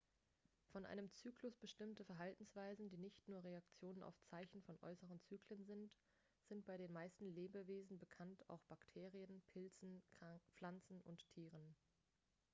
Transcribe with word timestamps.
von 0.71 0.83
einem 0.87 1.11
zyklus 1.13 1.55
bestimmte 1.57 2.03
verhaltensweisen 2.03 2.89
die 2.89 2.97
nicht 2.97 3.27
nur 3.27 3.43
reaktionen 3.43 4.01
auf 4.01 4.19
zeichen 4.31 4.63
von 4.63 4.75
äußeren 4.81 5.21
zyklen 5.21 5.63
sind 5.63 5.91
sind 6.49 6.65
bei 6.65 6.75
den 6.75 6.91
meisten 6.91 7.27
lebewesen 7.35 7.99
bekannt 7.99 8.43
auch 8.49 8.61
bei 8.67 8.73
bakterien 8.77 9.43
pilzen 9.53 10.01
pflanzen 10.55 11.01
und 11.03 11.23
tieren 11.35 11.75